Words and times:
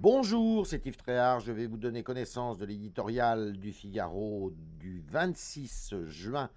Bonjour, 0.00 0.64
c'est 0.64 0.86
Yves 0.86 0.96
Tréhard. 0.96 1.40
Je 1.40 1.50
vais 1.50 1.66
vous 1.66 1.76
donner 1.76 2.04
connaissance 2.04 2.56
de 2.56 2.64
l'éditorial 2.64 3.56
du 3.56 3.72
Figaro 3.72 4.52
du 4.78 5.02
26 5.10 5.94
juin 6.06 6.50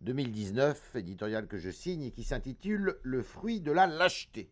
2019, 0.00 0.96
éditorial 0.96 1.46
que 1.46 1.58
je 1.58 1.68
signe 1.68 2.04
et 2.04 2.12
qui 2.12 2.24
s'intitule 2.24 2.96
Le 3.02 3.20
fruit 3.22 3.60
de 3.60 3.72
la 3.72 3.86
lâcheté. 3.86 4.48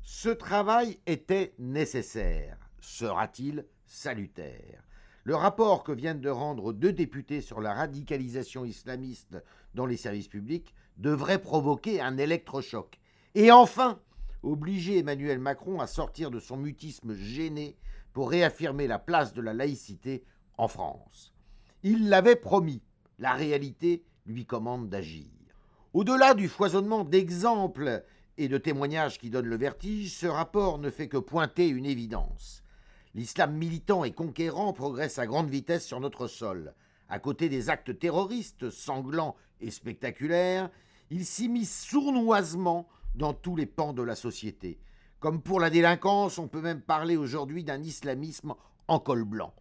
Ce 0.00 0.30
travail 0.30 0.98
était 1.04 1.52
nécessaire. 1.58 2.56
Sera-t-il 2.80 3.66
salutaire? 3.84 4.82
Le 5.24 5.34
rapport 5.34 5.84
que 5.84 5.92
viennent 5.92 6.22
de 6.22 6.30
rendre 6.30 6.72
deux 6.72 6.94
députés 6.94 7.42
sur 7.42 7.60
la 7.60 7.74
radicalisation 7.74 8.64
islamiste 8.64 9.36
dans 9.74 9.84
les 9.84 9.98
services 9.98 10.28
publics 10.28 10.74
devrait 10.96 11.42
provoquer 11.42 12.00
un 12.00 12.16
électrochoc. 12.16 12.98
Et 13.34 13.52
enfin, 13.52 14.00
obliger 14.42 14.98
Emmanuel 14.98 15.38
Macron 15.38 15.80
à 15.80 15.86
sortir 15.86 16.30
de 16.30 16.40
son 16.40 16.56
mutisme 16.56 17.14
gêné 17.14 17.76
pour 18.12 18.30
réaffirmer 18.30 18.86
la 18.86 18.98
place 18.98 19.32
de 19.32 19.40
la 19.40 19.54
laïcité 19.54 20.24
en 20.56 20.68
France. 20.68 21.32
Il 21.82 22.08
l'avait 22.08 22.36
promis, 22.36 22.82
la 23.18 23.34
réalité 23.34 24.04
lui 24.26 24.46
commande 24.46 24.88
d'agir. 24.88 25.26
Au-delà 25.94 26.34
du 26.34 26.48
foisonnement 26.48 27.04
d'exemples 27.04 28.04
et 28.36 28.48
de 28.48 28.58
témoignages 28.58 29.18
qui 29.18 29.30
donnent 29.30 29.46
le 29.46 29.56
vertige, 29.56 30.14
ce 30.14 30.26
rapport 30.26 30.78
ne 30.78 30.90
fait 30.90 31.08
que 31.08 31.16
pointer 31.16 31.68
une 31.68 31.86
évidence. 31.86 32.62
L'islam 33.14 33.56
militant 33.56 34.04
et 34.04 34.12
conquérant 34.12 34.72
progresse 34.72 35.18
à 35.18 35.26
grande 35.26 35.48
vitesse 35.48 35.86
sur 35.86 35.98
notre 35.98 36.26
sol. 36.28 36.74
À 37.08 37.18
côté 37.18 37.48
des 37.48 37.70
actes 37.70 37.98
terroristes 37.98 38.70
sanglants 38.70 39.34
et 39.60 39.70
spectaculaires, 39.70 40.70
il 41.10 41.24
s'immisce 41.24 41.86
sournoisement 41.86 42.86
dans 43.18 43.34
tous 43.34 43.56
les 43.56 43.66
pans 43.66 43.92
de 43.92 44.02
la 44.02 44.14
société. 44.14 44.78
Comme 45.18 45.42
pour 45.42 45.58
la 45.58 45.70
délinquance, 45.70 46.38
on 46.38 46.46
peut 46.46 46.62
même 46.62 46.80
parler 46.80 47.16
aujourd'hui 47.16 47.64
d'un 47.64 47.82
islamisme 47.82 48.54
en 48.86 49.00
col 49.00 49.24
blanc. 49.24 49.52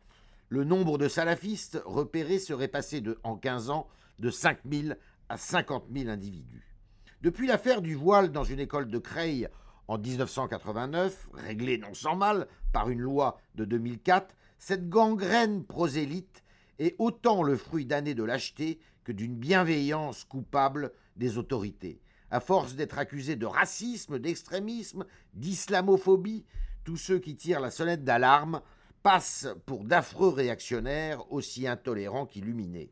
Le 0.50 0.64
nombre 0.64 0.98
de 0.98 1.08
salafistes 1.08 1.82
repérés 1.84 2.40
serait 2.40 2.68
passé 2.68 3.04
en 3.24 3.36
15 3.36 3.72
ans 3.72 3.88
de 4.20 4.30
5 4.30 4.60
000 4.72 4.94
à 5.28 5.38
50 5.38 5.86
000 5.92 6.10
individus. 6.10 6.76
Depuis 7.22 7.48
l'affaire 7.48 7.82
du 7.82 7.96
voile 7.96 8.32
dans 8.32 8.44
une 8.44 8.60
école 8.60 8.90
de 8.90 9.00
Creil 9.00 9.50
en 9.88 9.98
1989, 9.98 11.30
réglée 11.34 11.80
non 11.80 11.96
sans 11.96 12.16
mal 12.16 12.48
par 12.72 12.90
une 12.90 13.02
loi 13.02 13.40
de 13.56 13.66
2004, 13.66 14.36
cette 14.60 14.88
gangrène 14.88 15.66
prosélyte 15.66 16.44
est 16.78 16.96
autant 17.00 17.42
le 17.42 17.58
fruit 17.58 17.88
d'années 17.88 18.14
de 18.14 18.24
lâcheté 18.24 18.80
que 19.04 19.12
d'une 19.12 19.36
bienveillance 19.36 20.26
coupable 20.26 20.92
des 21.16 21.40
autorités. 21.40 22.00
À 22.30 22.40
force 22.40 22.76
d'être 22.76 22.98
accusés 22.98 23.36
de 23.36 23.46
racisme, 23.46 24.20
d'extrémisme, 24.20 25.06
d'islamophobie, 25.34 26.46
tous 26.84 26.98
ceux 26.98 27.20
qui 27.20 27.36
tirent 27.36 27.60
la 27.60 27.72
sonnette 27.72 28.04
d'alarme 28.04 28.62
passent 29.04 29.48
pour 29.66 29.86
d'affreux 29.86 30.30
réactionnaires 30.30 31.32
aussi 31.32 31.68
intolérants 31.68 32.26
qu'illuminés. 32.26 32.92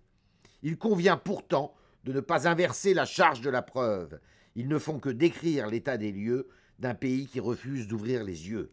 Il 0.63 0.77
convient 0.77 1.17
pourtant 1.17 1.73
de 2.05 2.13
ne 2.13 2.21
pas 2.21 2.47
inverser 2.47 2.93
la 2.93 3.05
charge 3.05 3.41
de 3.41 3.49
la 3.49 3.61
preuve. 3.61 4.19
Ils 4.55 4.67
ne 4.67 4.79
font 4.79 4.99
que 4.99 5.09
décrire 5.09 5.67
l'état 5.67 5.97
des 5.97 6.11
lieux 6.11 6.47
d'un 6.79 6.93
pays 6.93 7.27
qui 7.27 7.39
refuse 7.39 7.87
d'ouvrir 7.87 8.23
les 8.23 8.49
yeux. 8.49 8.71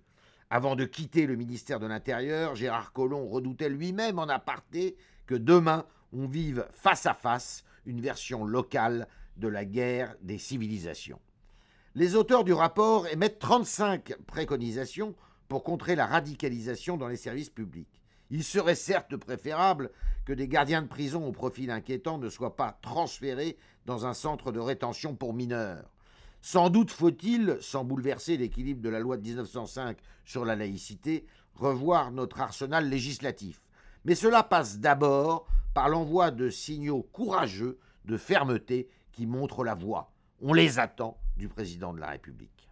Avant 0.51 0.77
de 0.77 0.85
quitter 0.85 1.27
le 1.27 1.35
ministère 1.35 1.81
de 1.81 1.87
l'Intérieur, 1.87 2.55
Gérard 2.55 2.93
Collomb 2.93 3.27
redoutait 3.27 3.71
lui-même 3.71 4.19
en 4.19 4.29
aparté 4.29 4.97
que 5.27 5.35
demain 5.35 5.87
on 6.13 6.27
vive 6.27 6.67
face 6.71 7.07
à 7.07 7.15
face 7.15 7.65
une 7.87 8.01
version 8.01 8.45
locale 8.45 9.09
de 9.37 9.49
la 9.49 9.65
guerre 9.65 10.15
des 10.23 10.39
civilisations. 10.39 11.21
Les 11.95 12.15
auteurs 12.15 12.45
du 12.45 12.53
rapport 12.53 13.07
émettent 13.07 13.39
35 13.39 14.17
préconisations 14.27 15.15
pour 15.49 15.65
contrer 15.65 15.95
la 15.95 16.07
radicalisation 16.07 16.97
dans 16.97 17.09
les 17.09 17.17
services 17.17 17.51
publics. 17.51 18.03
Il 18.31 18.42
serait 18.42 18.75
certes 18.75 19.17
préférable 19.17 19.91
que 20.25 20.33
des 20.33 20.48
gardiens 20.48 20.81
de 20.81 20.89
prison 20.89 21.27
au 21.27 21.33
profil 21.33 21.71
inquiétant 21.71 22.17
ne 22.17 22.31
soient 22.31 22.57
pas 22.57 22.79
transférés 22.81 23.59
dans 23.85 24.07
un 24.07 24.15
centre 24.15 24.53
de 24.53 24.61
rétention 24.61 25.15
pour 25.15 25.35
mineurs. 25.35 25.92
Sans 26.41 26.71
doute 26.71 26.91
faut-il, 26.91 27.59
sans 27.61 27.85
bouleverser 27.85 28.37
l'équilibre 28.37 28.81
de 28.81 28.89
la 28.89 29.01
loi 29.01 29.17
de 29.17 29.23
1905 29.23 29.98
sur 30.25 30.45
la 30.45 30.57
laïcité, 30.57 31.27
revoir 31.55 32.11
notre 32.11 32.41
arsenal 32.41 32.89
législatif. 32.89 33.61
Mais 34.05 34.15
cela 34.15 34.42
passe 34.42 34.79
d'abord 34.79 35.47
par 35.75 35.89
l'envoi 35.89 36.31
de 36.31 36.48
signaux 36.48 37.03
courageux 37.13 37.79
de 38.07 38.17
fermeté 38.17 38.89
qui 39.12 39.27
montrent 39.27 39.64
la 39.64 39.74
voie. 39.74 40.11
On 40.40 40.52
les 40.52 40.78
attend 40.78 41.17
du 41.36 41.48
président 41.48 41.92
de 41.92 42.00
la 42.00 42.08
République. 42.08 42.68